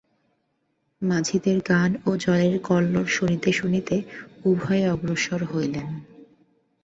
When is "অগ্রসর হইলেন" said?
4.89-5.87